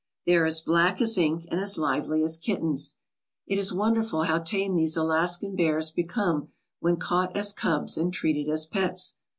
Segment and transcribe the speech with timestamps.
[0.25, 2.95] They are as black as ink and as lively as kittens.
[3.45, 6.47] It is wonderful how tame these Alaskan bears become
[6.79, 9.17] when caught as cubs and treated as pets.